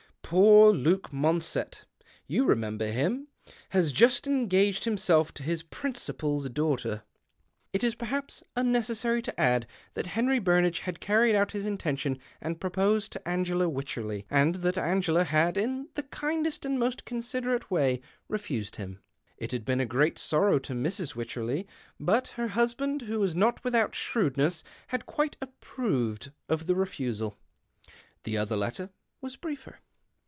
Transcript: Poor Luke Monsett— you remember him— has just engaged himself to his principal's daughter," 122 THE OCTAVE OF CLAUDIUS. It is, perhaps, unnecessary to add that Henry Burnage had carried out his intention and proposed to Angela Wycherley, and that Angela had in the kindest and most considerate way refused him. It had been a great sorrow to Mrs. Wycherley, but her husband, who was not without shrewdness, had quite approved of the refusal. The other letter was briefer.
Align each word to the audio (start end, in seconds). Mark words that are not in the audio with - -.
Poor 0.33 0.71
Luke 0.71 1.11
Monsett— 1.11 1.83
you 2.25 2.45
remember 2.45 2.87
him— 2.89 3.27
has 3.71 3.91
just 3.91 4.25
engaged 4.27 4.85
himself 4.85 5.33
to 5.33 5.43
his 5.43 5.61
principal's 5.61 6.47
daughter," 6.49 7.03
122 7.73 7.75
THE 7.75 7.75
OCTAVE 7.75 7.75
OF 7.75 7.75
CLAUDIUS. 7.75 7.83
It 7.83 7.83
is, 7.83 7.95
perhaps, 7.95 8.43
unnecessary 8.55 9.21
to 9.23 9.37
add 9.37 9.67
that 9.95 10.13
Henry 10.15 10.39
Burnage 10.39 10.79
had 10.85 11.01
carried 11.01 11.35
out 11.35 11.51
his 11.51 11.65
intention 11.65 12.17
and 12.39 12.61
proposed 12.61 13.11
to 13.11 13.27
Angela 13.27 13.67
Wycherley, 13.67 14.25
and 14.29 14.55
that 14.63 14.77
Angela 14.77 15.25
had 15.25 15.57
in 15.57 15.89
the 15.95 16.03
kindest 16.03 16.65
and 16.65 16.79
most 16.79 17.03
considerate 17.03 17.69
way 17.69 17.99
refused 18.29 18.77
him. 18.77 18.99
It 19.35 19.51
had 19.51 19.65
been 19.65 19.81
a 19.81 19.85
great 19.85 20.17
sorrow 20.17 20.59
to 20.59 20.71
Mrs. 20.71 21.13
Wycherley, 21.13 21.67
but 21.99 22.29
her 22.29 22.47
husband, 22.47 23.01
who 23.01 23.19
was 23.19 23.35
not 23.35 23.61
without 23.65 23.95
shrewdness, 23.95 24.63
had 24.87 25.05
quite 25.05 25.35
approved 25.41 26.31
of 26.47 26.67
the 26.67 26.75
refusal. 26.75 27.37
The 28.23 28.37
other 28.37 28.55
letter 28.55 28.91
was 29.19 29.35
briefer. 29.35 29.79